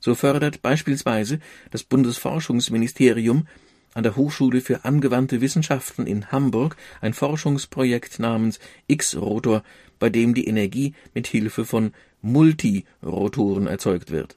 So 0.00 0.14
fördert 0.14 0.62
beispielsweise 0.62 1.38
das 1.70 1.84
Bundesforschungsministerium 1.84 3.46
an 3.94 4.02
der 4.02 4.16
Hochschule 4.16 4.60
für 4.60 4.84
angewandte 4.84 5.40
Wissenschaften 5.40 6.06
in 6.06 6.32
Hamburg 6.32 6.76
ein 7.00 7.14
Forschungsprojekt 7.14 8.18
namens 8.18 8.58
X-Rotor, 8.86 9.62
bei 9.98 10.10
dem 10.10 10.34
die 10.34 10.46
Energie 10.46 10.94
mit 11.14 11.26
Hilfe 11.26 11.64
von 11.64 11.92
Multirotoren 12.22 13.66
erzeugt 13.66 14.10
wird. 14.10 14.36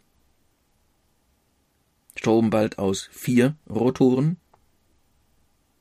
Strom 2.16 2.50
bald 2.50 2.78
aus 2.80 3.10
vier 3.12 3.56
Rotoren. 3.70 4.38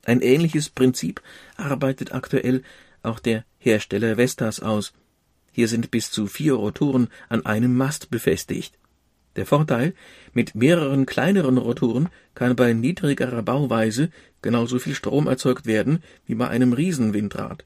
Ein 0.05 0.21
ähnliches 0.21 0.69
Prinzip 0.69 1.23
arbeitet 1.57 2.13
aktuell 2.13 2.63
auch 3.03 3.21
der 3.21 3.45
Hersteller 3.59 4.17
Vestas 4.17 4.61
aus. 4.61 4.93
Hier 5.53 5.69
sind 5.69 5.91
bis 5.91 6.11
zu 6.11 6.27
vier 6.27 6.55
Rotoren 6.55 7.09
an 7.29 7.47
einem 7.47 7.77
Mast 7.77 8.11
befestigt. 8.11 8.77
Der 9.37 9.47
Vorteil, 9.47 9.95
mit 10.33 10.55
mehreren 10.55 11.07
kleineren 11.07 11.59
Rotoren 11.59 12.09
kann 12.35 12.55
bei 12.57 12.73
niedrigerer 12.73 13.43
Bauweise 13.43 14.11
genauso 14.43 14.79
viel 14.79 14.95
Strom 14.95 15.27
erzeugt 15.27 15.67
werden 15.67 16.03
wie 16.27 16.35
bei 16.35 16.49
einem 16.49 16.73
Riesenwindrad. 16.73 17.65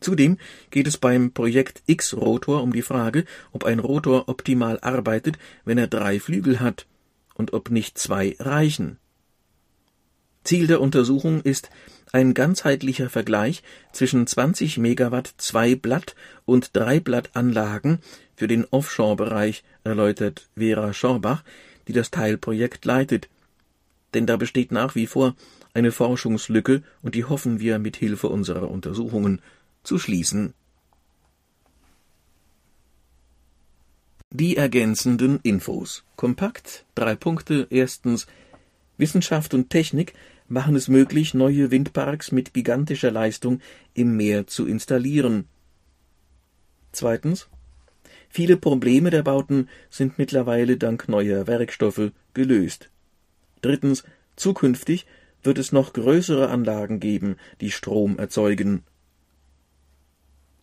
Zudem 0.00 0.36
geht 0.70 0.86
es 0.86 0.98
beim 0.98 1.32
Projekt 1.32 1.82
X-Rotor 1.86 2.62
um 2.62 2.74
die 2.74 2.82
Frage, 2.82 3.24
ob 3.52 3.64
ein 3.64 3.78
Rotor 3.78 4.28
optimal 4.28 4.78
arbeitet, 4.80 5.38
wenn 5.64 5.78
er 5.78 5.86
drei 5.86 6.20
Flügel 6.20 6.60
hat 6.60 6.86
und 7.34 7.54
ob 7.54 7.70
nicht 7.70 7.96
zwei 7.96 8.36
reichen. 8.38 8.98
Ziel 10.44 10.66
der 10.66 10.80
Untersuchung 10.80 11.40
ist 11.40 11.70
ein 12.12 12.34
ganzheitlicher 12.34 13.10
Vergleich 13.10 13.62
zwischen 13.92 14.26
20 14.26 14.78
Megawatt 14.78 15.34
Zwei-Blatt- 15.38 16.14
und 16.44 16.76
Dreiblattanlagen 16.76 17.98
für 18.36 18.46
den 18.46 18.66
Offshore-Bereich, 18.70 19.64
erläutert 19.84 20.48
Vera 20.56 20.92
Schorbach, 20.92 21.42
die 21.88 21.92
das 21.92 22.10
Teilprojekt 22.10 22.84
leitet. 22.84 23.28
Denn 24.12 24.26
da 24.26 24.36
besteht 24.36 24.70
nach 24.70 24.94
wie 24.94 25.06
vor 25.06 25.34
eine 25.72 25.90
Forschungslücke 25.90 26.82
und 27.02 27.14
die 27.14 27.24
hoffen 27.24 27.58
wir 27.58 27.78
mit 27.78 27.96
Hilfe 27.96 28.28
unserer 28.28 28.70
Untersuchungen 28.70 29.40
zu 29.82 29.98
schließen. 29.98 30.54
Die 34.30 34.56
ergänzenden 34.56 35.40
Infos. 35.42 36.04
Kompakt, 36.16 36.84
drei 36.94 37.14
Punkte. 37.14 37.66
Erstens, 37.70 38.26
Wissenschaft 38.98 39.54
und 39.54 39.70
Technik 39.70 40.14
machen 40.48 40.76
es 40.76 40.88
möglich, 40.88 41.34
neue 41.34 41.70
Windparks 41.70 42.32
mit 42.32 42.54
gigantischer 42.54 43.10
Leistung 43.10 43.60
im 43.94 44.16
Meer 44.16 44.46
zu 44.46 44.66
installieren. 44.66 45.46
Zweitens, 46.92 47.48
viele 48.28 48.56
Probleme 48.56 49.10
der 49.10 49.22
Bauten 49.22 49.68
sind 49.90 50.18
mittlerweile 50.18 50.76
dank 50.76 51.08
neuer 51.08 51.46
Werkstoffe 51.46 52.12
gelöst. 52.34 52.90
Drittens, 53.62 54.04
zukünftig 54.36 55.06
wird 55.42 55.58
es 55.58 55.72
noch 55.72 55.92
größere 55.92 56.48
Anlagen 56.48 57.00
geben, 57.00 57.36
die 57.60 57.70
Strom 57.70 58.18
erzeugen. 58.18 58.82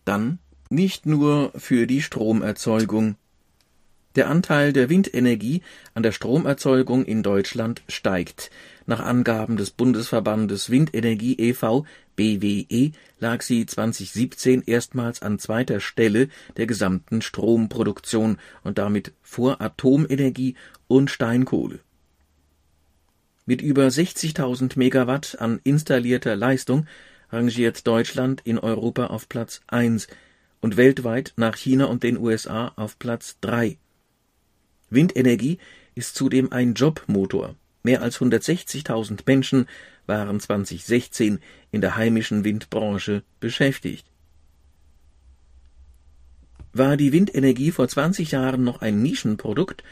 Dann 0.04 0.38
nicht 0.70 1.06
nur 1.06 1.52
für 1.54 1.86
die 1.86 2.02
Stromerzeugung. 2.02 3.16
Der 4.14 4.28
Anteil 4.28 4.72
der 4.72 4.90
Windenergie 4.90 5.62
an 5.94 6.02
der 6.02 6.12
Stromerzeugung 6.12 7.04
in 7.04 7.22
Deutschland 7.22 7.82
steigt. 7.88 8.50
Nach 8.84 9.00
Angaben 9.00 9.56
des 9.56 9.70
Bundesverbandes 9.70 10.68
Windenergie 10.68 11.34
e.V. 11.38 11.86
BWE 12.14 12.92
lag 13.20 13.40
sie 13.40 13.64
2017 13.64 14.62
erstmals 14.66 15.22
an 15.22 15.38
zweiter 15.38 15.80
Stelle 15.80 16.28
der 16.58 16.66
gesamten 16.66 17.22
Stromproduktion 17.22 18.36
und 18.62 18.76
damit 18.76 19.12
vor 19.22 19.62
Atomenergie 19.62 20.56
und 20.88 21.10
Steinkohle. 21.10 21.80
Mit 23.46 23.62
über 23.62 23.86
60.000 23.86 24.78
Megawatt 24.78 25.40
an 25.40 25.58
installierter 25.64 26.36
Leistung 26.36 26.86
rangiert 27.30 27.86
Deutschland 27.86 28.42
in 28.44 28.58
Europa 28.58 29.06
auf 29.06 29.28
Platz 29.28 29.62
1 29.68 30.06
und 30.60 30.76
weltweit 30.76 31.32
nach 31.36 31.56
China 31.56 31.86
und 31.86 32.02
den 32.02 32.18
USA 32.18 32.72
auf 32.76 32.98
Platz 32.98 33.38
3. 33.40 33.78
Windenergie 34.92 35.58
ist 35.94 36.14
zudem 36.14 36.52
ein 36.52 36.74
Jobmotor. 36.74 37.56
Mehr 37.82 38.02
als 38.02 38.18
160.000 38.18 39.20
Menschen 39.26 39.66
waren 40.06 40.38
2016 40.38 41.40
in 41.70 41.80
der 41.80 41.96
heimischen 41.96 42.44
Windbranche 42.44 43.22
beschäftigt. 43.40 44.06
War 46.72 46.96
die 46.96 47.12
Windenergie 47.12 47.70
vor 47.70 47.88
20 47.88 48.30
Jahren 48.30 48.64
noch 48.64 48.80
ein 48.80 49.02
Nischenprodukt, 49.02 49.82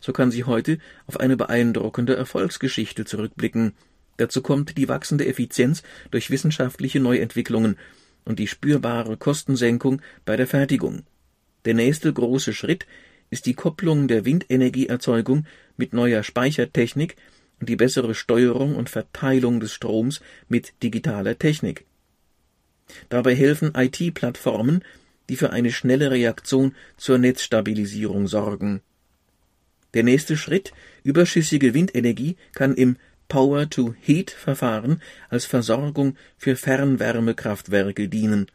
so 0.00 0.12
kann 0.12 0.30
sie 0.30 0.44
heute 0.44 0.78
auf 1.06 1.20
eine 1.20 1.36
beeindruckende 1.36 2.16
Erfolgsgeschichte 2.16 3.04
zurückblicken. 3.04 3.74
Dazu 4.16 4.40
kommt 4.40 4.78
die 4.78 4.88
wachsende 4.88 5.26
Effizienz 5.26 5.82
durch 6.10 6.30
wissenschaftliche 6.30 7.00
Neuentwicklungen 7.00 7.76
und 8.24 8.38
die 8.38 8.46
spürbare 8.46 9.16
Kostensenkung 9.16 10.00
bei 10.24 10.36
der 10.36 10.46
Fertigung. 10.46 11.04
Der 11.66 11.74
nächste 11.74 12.10
große 12.12 12.54
Schritt 12.54 12.86
ist 13.30 13.46
die 13.46 13.54
Kopplung 13.54 14.08
der 14.08 14.24
Windenergieerzeugung 14.24 15.46
mit 15.76 15.92
neuer 15.92 16.22
Speichertechnik 16.22 17.16
und 17.60 17.68
die 17.68 17.76
bessere 17.76 18.14
Steuerung 18.14 18.76
und 18.76 18.90
Verteilung 18.90 19.60
des 19.60 19.72
Stroms 19.72 20.20
mit 20.48 20.74
digitaler 20.82 21.38
Technik. 21.38 21.84
Dabei 23.08 23.34
helfen 23.34 23.72
IT-Plattformen, 23.74 24.82
die 25.28 25.36
für 25.36 25.50
eine 25.50 25.70
schnelle 25.70 26.10
Reaktion 26.10 26.74
zur 26.96 27.18
Netzstabilisierung 27.18 28.26
sorgen. 28.26 28.80
Der 29.94 30.02
nächste 30.02 30.36
Schritt, 30.36 30.72
überschüssige 31.04 31.74
Windenergie 31.74 32.36
kann 32.52 32.74
im 32.74 32.96
Power-to-Heat-Verfahren 33.28 35.00
als 35.28 35.44
Versorgung 35.44 36.16
für 36.36 36.56
Fernwärmekraftwerke 36.56 38.08
dienen. 38.08 38.46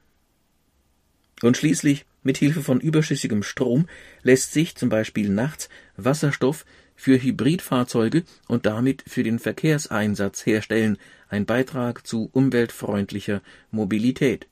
Und 1.41 1.57
schließlich, 1.57 2.05
mit 2.25 2.37
Hilfe 2.37 2.61
von 2.61 2.81
überschüssigem 2.81 3.43
Strom 3.43 3.87
lässt 4.23 4.51
sich 4.51 4.75
zum 4.75 4.89
Beispiel 4.89 5.29
nachts 5.29 5.69
Wasserstoff 5.95 6.65
für 6.95 7.21
Hybridfahrzeuge 7.21 8.23
und 8.47 8.65
damit 8.65 9.03
für 9.07 9.23
den 9.23 9.39
Verkehrseinsatz 9.39 10.45
herstellen, 10.45 10.97
ein 11.29 11.45
Beitrag 11.45 12.05
zu 12.05 12.29
umweltfreundlicher 12.33 13.41
Mobilität. 13.71 14.47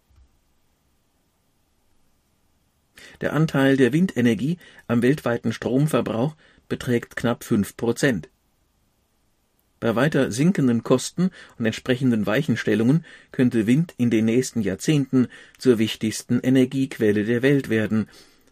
Der 3.21 3.33
Anteil 3.33 3.75
der 3.75 3.91
Windenergie 3.91 4.57
am 4.87 5.01
weltweiten 5.01 5.51
Stromverbrauch 5.51 6.35
beträgt 6.69 7.15
knapp 7.15 7.43
fünf 7.43 7.75
Prozent. 7.75 8.29
Bei 9.83 9.97
weiter 9.97 10.31
sinkenden 10.31 10.83
Kosten 10.83 11.29
und 11.59 11.65
entsprechenden 11.65 12.25
Weichenstellungen 12.25 13.03
könnte 13.33 13.67
Wind 13.67 13.93
in 13.97 14.09
den 14.09 14.23
nächsten 14.23 14.61
Jahrzehnten 14.61 15.27
zur 15.57 15.77
wichtigsten 15.77 16.39
Energiequelle 16.39 17.25
der 17.25 17.41
Welt 17.41 17.67
werden, 17.67 18.07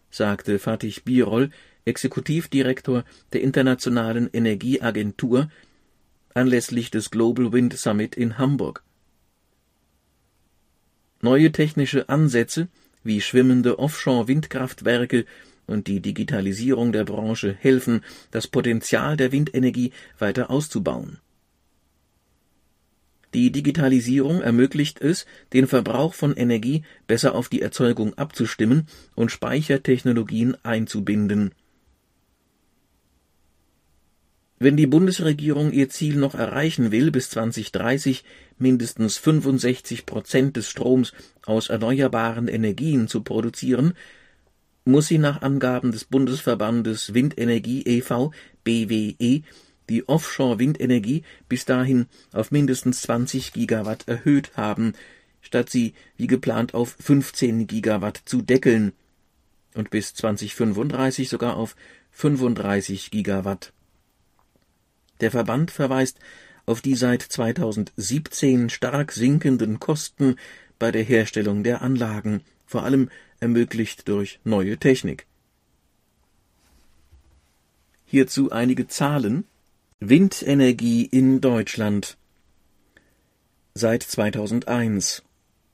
sagte 0.09 0.59
Fatih 0.59 0.99
Birol, 1.05 1.49
Exekutivdirektor 1.85 3.05
der 3.31 3.43
Internationalen 3.43 4.29
Energieagentur, 4.33 5.49
anlässlich 6.33 6.91
des 6.91 7.11
Global 7.11 7.53
Wind 7.53 7.77
Summit 7.77 8.17
in 8.17 8.37
Hamburg. 8.37 8.83
Neue 11.21 11.53
technische 11.53 12.09
Ansätze 12.09 12.67
wie 13.05 13.21
schwimmende 13.21 13.79
Offshore-Windkraftwerke 13.79 15.25
und 15.71 15.87
die 15.87 16.01
Digitalisierung 16.01 16.91
der 16.91 17.05
Branche 17.05 17.55
helfen, 17.59 18.01
das 18.29 18.47
Potenzial 18.47 19.17
der 19.17 19.31
Windenergie 19.31 19.91
weiter 20.19 20.51
auszubauen. 20.51 21.17
Die 23.33 23.51
Digitalisierung 23.51 24.41
ermöglicht 24.41 24.99
es, 24.99 25.25
den 25.53 25.65
Verbrauch 25.65 26.13
von 26.13 26.35
Energie 26.35 26.83
besser 27.07 27.33
auf 27.33 27.47
die 27.47 27.61
Erzeugung 27.61 28.13
abzustimmen 28.15 28.87
und 29.15 29.31
Speichertechnologien 29.31 30.57
einzubinden. 30.63 31.53
Wenn 34.59 34.77
die 34.77 34.85
Bundesregierung 34.85 35.71
ihr 35.71 35.89
Ziel 35.89 36.17
noch 36.17 36.35
erreichen 36.35 36.91
will, 36.91 37.09
bis 37.09 37.31
2030 37.31 38.23
mindestens 38.59 39.17
65 39.17 40.05
Prozent 40.05 40.55
des 40.55 40.69
Stroms 40.69 41.13
aus 41.45 41.69
erneuerbaren 41.69 42.47
Energien 42.47 43.07
zu 43.07 43.23
produzieren, 43.23 43.93
muss 44.85 45.07
sie 45.07 45.17
nach 45.17 45.41
Angaben 45.41 45.91
des 45.91 46.05
Bundesverbandes 46.05 47.13
Windenergie 47.13 47.83
e.V. 47.83 48.31
BWE 48.63 49.41
die 49.89 50.07
Offshore-Windenergie 50.07 51.23
bis 51.49 51.65
dahin 51.65 52.07
auf 52.31 52.51
mindestens 52.51 53.01
20 53.01 53.53
Gigawatt 53.53 54.07
erhöht 54.07 54.55
haben, 54.55 54.93
statt 55.41 55.69
sie 55.69 55.93
wie 56.17 56.27
geplant 56.27 56.73
auf 56.73 56.95
15 56.99 57.67
Gigawatt 57.67 58.21
zu 58.25 58.41
deckeln 58.41 58.93
und 59.75 59.89
bis 59.89 60.13
2035 60.13 61.29
sogar 61.29 61.57
auf 61.57 61.75
35 62.11 63.11
Gigawatt. 63.11 63.73
Der 65.19 65.31
Verband 65.31 65.71
verweist 65.71 66.19
auf 66.65 66.81
die 66.81 66.95
seit 66.95 67.21
2017 67.21 68.69
stark 68.69 69.11
sinkenden 69.11 69.79
Kosten 69.79 70.35
bei 70.79 70.91
der 70.91 71.03
Herstellung 71.03 71.63
der 71.63 71.81
Anlagen, 71.81 72.41
vor 72.71 72.83
allem 72.83 73.09
ermöglicht 73.39 74.07
durch 74.07 74.39
neue 74.43 74.77
Technik. 74.77 75.27
Hierzu 78.05 78.51
einige 78.51 78.87
Zahlen. 78.87 79.45
Windenergie 79.99 81.05
in 81.05 81.41
Deutschland. 81.41 82.17
Seit 83.75 84.01
2001 84.01 85.23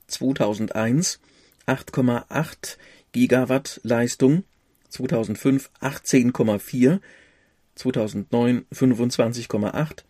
2001 0.08 1.20
8,8 1.66 2.76
Gigawatt 3.12 3.80
Leistung, 3.84 4.44
2005 4.88 5.70
18,4, 5.80 7.00
2009 7.74 8.66
25,8, 8.72 10.04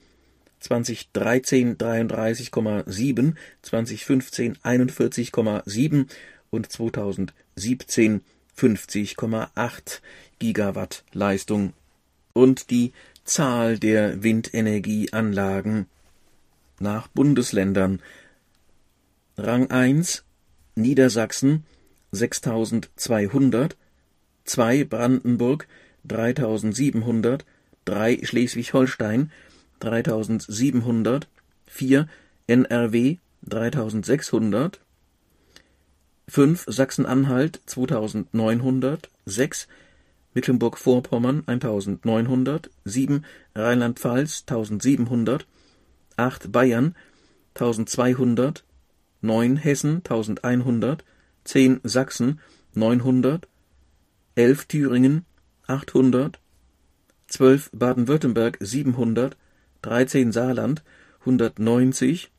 2013 0.60 1.76
33,7, 1.76 3.34
2015 3.62 4.56
41,7 4.56 6.06
und 6.50 6.70
2017 6.70 8.22
50,8 8.56 10.00
Gigawatt 10.38 11.04
Leistung 11.12 11.72
und 12.32 12.70
die 12.70 12.92
Zahl 13.24 13.78
der 13.78 14.22
Windenergieanlagen 14.22 15.86
nach 16.80 17.08
Bundesländern. 17.08 18.00
Rang 19.36 19.70
1 19.70 20.24
Niedersachsen 20.74 21.64
6200, 22.12 23.76
2 24.44 24.84
Brandenburg 24.84 25.68
3700, 26.04 27.44
3 27.84 28.20
Schleswig-Holstein 28.22 29.30
3700, 29.80 31.28
4 31.66 32.08
NRW 32.46 33.16
3600 33.42 34.80
5 36.28 36.66
Sachsen-Anhalt 36.68 37.62
2900 37.64 39.08
6 39.24 39.66
Mecklenburg-Vorpommern 40.34 41.42
1900 41.46 42.70
7 42.84 43.24
Rheinland-Pfalz 43.54 44.44
1700 44.46 45.46
8 46.18 46.52
Bayern 46.52 46.94
1200 47.54 48.62
9 49.22 49.56
Hessen 49.56 50.02
1100 50.04 51.02
10 51.44 51.80
Sachsen 51.82 52.40
900 52.74 53.48
11 54.34 54.68
Thüringen 54.68 55.24
800 55.66 56.38
12 57.28 57.70
Baden-Württemberg 57.72 58.58
700 58.60 59.34
13 59.80 60.32
Saarland 60.32 60.84
190 61.20 62.30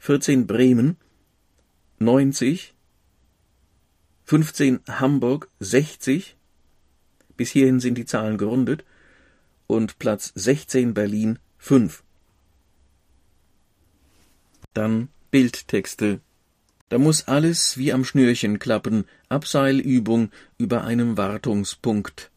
14 0.00 0.48
Bremen 0.48 0.96
90 2.00 2.74
15 4.30 4.82
Hamburg 4.86 5.48
60 5.58 6.36
bis 7.36 7.50
hierhin 7.50 7.80
sind 7.80 7.98
die 7.98 8.04
Zahlen 8.04 8.38
gerundet 8.38 8.84
und 9.66 9.98
Platz 9.98 10.30
16 10.36 10.94
Berlin 10.94 11.40
5. 11.58 12.04
Dann 14.72 15.08
Bildtexte. 15.32 16.20
Da 16.90 16.98
muss 16.98 17.26
alles 17.26 17.76
wie 17.76 17.92
am 17.92 18.04
Schnürchen 18.04 18.60
klappen, 18.60 19.04
Abseilübung 19.28 20.30
über 20.58 20.84
einem 20.84 21.16
Wartungspunkt. 21.16 22.30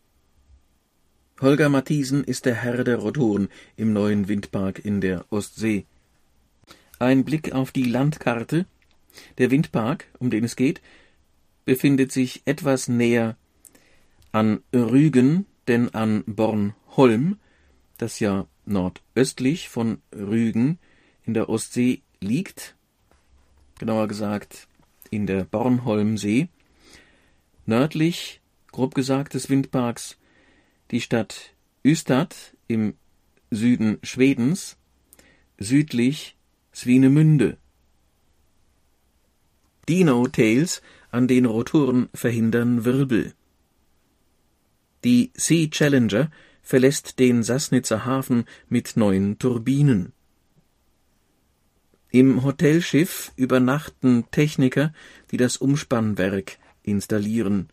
Holger 1.42 1.70
Mathiesen 1.70 2.24
ist 2.24 2.48
der 2.48 2.56
Herr 2.56 2.84
der 2.84 2.98
Rotoren 2.98 3.50
im 3.76 3.94
neuen 3.94 4.28
Windpark 4.28 4.84
in 4.84 5.00
der 5.00 5.32
Ostsee. 5.32 5.86
Ein 6.98 7.24
Blick 7.24 7.52
auf 7.52 7.72
die 7.72 7.84
Landkarte. 7.84 8.66
Der 9.38 9.52
Windpark, 9.52 10.08
um 10.18 10.32
den 10.32 10.44
es 10.44 10.56
geht, 10.56 10.82
befindet 11.66 12.12
sich 12.12 12.42
etwas 12.46 12.88
näher 12.88 13.38
an 14.32 14.62
Rügen 14.74 15.46
denn 15.68 15.94
an 15.94 16.24
Bornholm, 16.26 17.38
das 17.98 18.20
ja 18.20 18.48
nordöstlich 18.66 19.70
von 19.70 20.02
Rügen 20.14 20.80
in 21.26 21.34
der 21.34 21.50
Ostsee 21.50 22.02
liegt, 22.20 22.76
genauer 23.80 24.08
gesagt 24.08 24.68
in 25.10 25.28
der 25.28 25.44
Bornholmsee, 25.46 26.50
nördlich, 27.66 28.42
grob 28.72 28.96
gesagt, 28.96 29.34
des 29.36 29.50
Windparks 29.50 30.18
die 30.92 31.02
Stadt 31.02 31.54
Ystad 31.86 32.56
im 32.68 32.96
Süden 33.52 34.00
Schwedens, 34.04 34.78
südlich 35.58 36.36
Swinemünde. 36.74 37.58
Dino-Tails 39.88 40.82
an 41.14 41.28
den 41.28 41.46
Rotoren 41.46 42.10
verhindern 42.14 42.86
Wirbel. 42.86 43.34
Die 45.04 45.32
Sea 45.36 45.70
Challenger 45.70 46.32
verlässt 46.64 47.20
den 47.20 47.44
Sassnitzer 47.44 48.04
Hafen 48.04 48.46
mit 48.68 48.98
neuen 48.98 49.38
Turbinen. 49.38 50.12
Im 52.10 52.44
Hotelschiff 52.44 53.32
übernachten 53.36 54.26
Techniker, 54.32 54.92
die 55.30 55.38
das 55.38 55.58
Umspannwerk 55.58 56.58
installieren. 56.82 57.70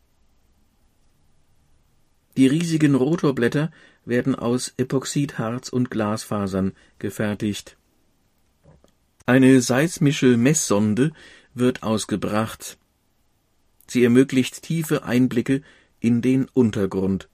Die 2.37 2.47
riesigen 2.47 2.95
Rotorblätter 2.95 3.71
werden 4.05 4.35
aus 4.35 4.75
Epoxidharz 4.77 5.71
und 5.71 5.91
Glasfasern 5.91 6.73
gefertigt. 6.99 7.79
Eine 9.25 9.63
seismische 9.63 10.37
Messsonde 10.37 11.13
wird 11.55 11.83
ausgebracht. 11.83 12.80
Sie 13.91 14.05
ermöglicht 14.05 14.63
tiefe 14.63 15.03
Einblicke 15.03 15.63
in 15.99 16.23
den 16.23 16.47
Untergrund. 16.55 17.29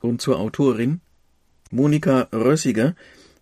Und 0.00 0.22
zur 0.22 0.38
Autorin 0.38 1.00
Monika 1.72 2.28
Rössiger 2.32 2.94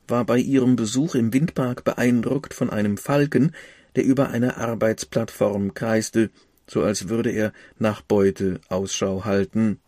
war 0.09 0.25
bei 0.25 0.39
ihrem 0.39 0.77
Besuch 0.77 1.15
im 1.15 1.35
Windpark 1.35 1.85
beeindruckt 1.85 2.55
von 2.55 2.71
einem 2.71 2.97
Falken, 2.97 3.53
der 3.97 4.05
über 4.05 4.31
eine 4.31 4.57
Arbeitsplattform 4.57 5.75
kreiste, 5.75 6.31
so 6.67 6.83
als 6.83 7.11
würde 7.11 7.29
er 7.29 7.53
nach 7.79 8.01
Beute 8.01 8.63
Ausschau 8.71 9.27
halten. 9.27 9.81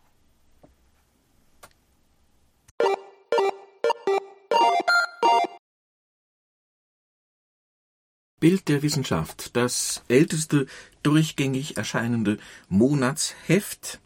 Bild 8.39 8.69
der 8.69 8.83
Wissenschaft, 8.83 9.57
das 9.57 10.03
älteste 10.09 10.67
durchgängig 11.03 11.79
erscheinende 11.79 12.37
Monatsheft, 12.69 13.99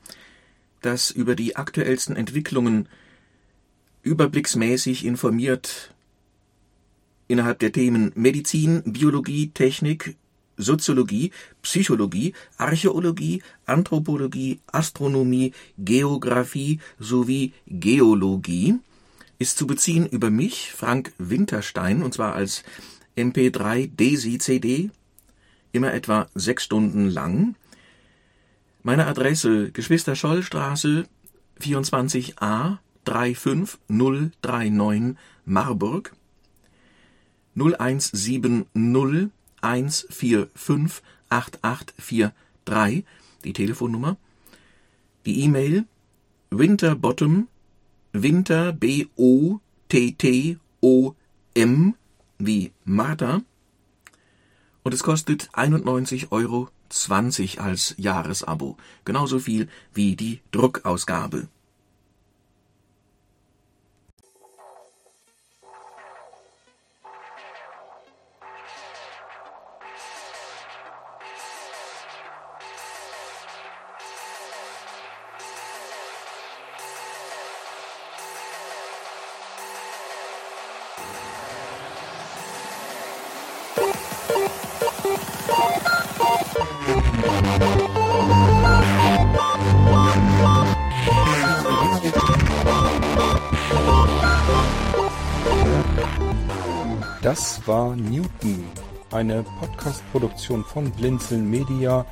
das 0.83 1.11
über 1.11 1.35
die 1.35 1.57
aktuellsten 1.57 2.15
Entwicklungen 2.15 2.89
überblicksmäßig 4.03 5.05
informiert 5.05 5.93
innerhalb 7.27 7.59
der 7.59 7.73
Themen 7.73 8.13
Medizin, 8.15 8.83
Biologie, 8.85 9.51
Technik, 9.51 10.17
Soziologie, 10.57 11.33
Psychologie, 11.63 12.35
Archäologie, 12.57 13.43
Anthropologie, 13.67 14.61
Astronomie, 14.71 15.53
Geographie 15.77 16.79
sowie 17.01 17.53
Geologie, 17.67 18.79
ist 19.39 19.59
zu 19.59 19.67
beziehen 19.67 20.07
über 20.07 20.31
mich, 20.31 20.71
Frank 20.73 21.13
Winterstein, 21.19 22.03
und 22.03 22.15
zwar 22.15 22.35
als 22.35 22.63
MP3 23.17 23.89
DESI 23.89 24.39
CD, 24.39 24.91
immer 25.73 25.93
etwa 25.93 26.29
sechs 26.35 26.65
Stunden 26.65 27.09
lang. 27.09 27.57
Meine 28.83 29.07
Adresse 29.07 29.71
Geschwister-Scholl-Straße 29.73 31.07
24a 31.61 32.79
35039 33.05 35.17
Marburg 35.45 36.15
0170 37.55 38.67
145 39.61 41.03
8843 41.29 43.05
die 43.45 43.53
Telefonnummer. 43.53 44.17
Die 45.27 45.43
E-Mail 45.43 45.85
winterbottom 46.51 47.49
winter 48.13 48.73
b 48.73 49.07
o 49.17 49.61
t 49.89 50.13
t 50.13 50.57
o 50.81 51.15
m 51.55 51.95
wie 52.41 52.73
Martha 52.85 53.43
und 54.83 54.95
es 54.95 55.03
kostet 55.03 55.51
91,20 55.51 56.31
Euro 56.33 56.69
als 57.59 57.95
Jahresabo, 57.99 58.77
genauso 59.05 59.39
viel 59.39 59.69
wie 59.95 60.17
die 60.17 60.41
Druckausgabe. 60.51 61.49
War 97.71 97.95
Newton, 97.95 98.65
eine 99.13 99.45
Podcast-Produktion 99.61 100.65
von 100.65 100.91
Blinzeln 100.91 101.49
Media 101.49 102.05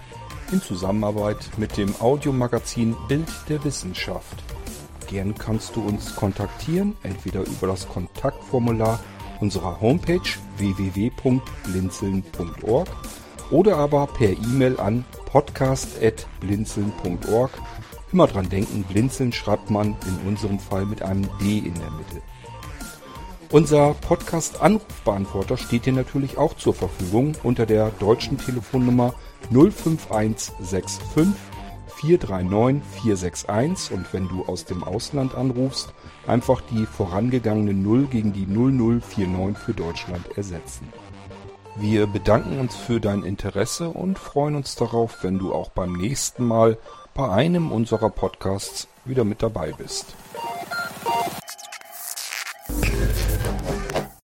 in 0.53 0.63
Zusammenarbeit 0.63 1.51
mit 1.57 1.77
dem 1.77 1.93
Audiomagazin 2.01 2.95
Bild 3.09 3.27
der 3.49 3.65
Wissenschaft. 3.65 4.41
Gern 5.09 5.35
kannst 5.35 5.75
du 5.75 5.81
uns 5.81 6.15
kontaktieren, 6.15 6.97
entweder 7.03 7.41
über 7.41 7.67
das 7.67 7.89
Kontaktformular 7.89 9.01
unserer 9.41 9.81
Homepage 9.81 10.21
www.blinzeln.org 10.59 12.89
oder 13.51 13.79
aber 13.79 14.07
per 14.07 14.31
E-Mail 14.31 14.79
an 14.79 15.05
podcast.blinzeln.org. 15.27 17.51
Immer 18.13 18.29
dran 18.29 18.49
denken, 18.49 18.85
blinzeln 18.85 19.33
schreibt 19.33 19.71
man 19.71 19.97
in 20.07 20.29
unserem 20.29 20.61
Fall 20.61 20.87
mit 20.87 21.03
einem 21.03 21.29
D 21.41 21.59
in 21.59 21.75
der 21.75 21.91
Mitte. 21.91 22.23
Unser 23.51 23.95
Podcast-Anrufbeantworter 23.95 25.57
steht 25.57 25.87
dir 25.87 25.95
natürlich 25.95 26.37
auch 26.37 26.55
zur 26.55 26.75
Verfügung 26.75 27.35
unter 27.43 27.65
der 27.65 27.89
deutschen 27.99 28.37
Telefonnummer 28.37 29.15
05165 29.51 31.03
439 31.97 32.83
461 33.01 33.93
und 33.97 34.13
wenn 34.13 34.29
du 34.29 34.45
aus 34.45 34.67
dem 34.67 34.85
Ausland 34.85 35.35
anrufst, 35.35 35.95
einfach 36.27 36.61
die 36.61 36.85
vorangegangene 36.85 37.73
0 37.73 38.09
gegen 38.09 38.35
die 38.35 38.47
0049 38.47 39.57
für 39.57 39.73
Deutschland 39.73 40.37
ersetzen. 40.37 40.93
Wir 41.75 42.07
bedanken 42.07 42.61
uns 42.61 42.77
für 42.77 43.01
dein 43.01 43.23
Interesse 43.23 43.89
und 43.89 44.19
freuen 44.19 44.57
uns 44.57 44.75
darauf, 44.75 45.25
wenn 45.25 45.39
du 45.39 45.55
auch 45.55 45.71
beim 45.71 45.95
nächsten 45.95 46.47
Mal 46.47 46.77
bei 47.15 47.31
einem 47.31 47.73
unserer 47.73 48.11
Podcasts 48.11 48.89
wieder 49.07 49.25
mit 49.25 49.43
dabei 49.43 49.73
bist. 49.73 50.15